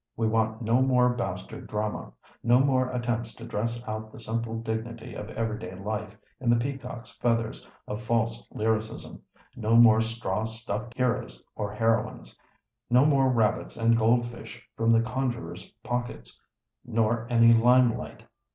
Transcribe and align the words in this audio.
We 0.17 0.27
want 0.27 0.63
no 0.63 0.81
more 0.81 1.09
bastard 1.09 1.67
drama; 1.67 2.11
no 2.41 2.59
more 2.59 2.89
attempts 2.89 3.35
to 3.35 3.45
dress 3.45 3.87
out 3.87 4.11
the 4.11 4.19
simple 4.19 4.59
dignity 4.59 5.13
of 5.13 5.29
everyday 5.29 5.75
life 5.75 6.17
in 6.39 6.49
the 6.49 6.55
peacock's 6.55 7.11
feathers 7.17 7.67
of 7.87 8.01
false 8.01 8.47
lyricism; 8.49 9.21
no 9.55 9.75
more 9.75 10.01
straw 10.01 10.45
stuffed 10.45 10.95
heroes 10.97 11.43
or 11.55 11.71
heroines; 11.71 12.35
no 12.89 13.05
more 13.05 13.29
rabbits 13.29 13.77
and 13.77 13.95
goldfish 13.95 14.67
from 14.75 14.89
the 14.89 15.01
conjurer's 15.01 15.69
pockets, 15.83 16.41
nor 16.83 17.27
any 17.29 17.53
limelight. 17.53 18.23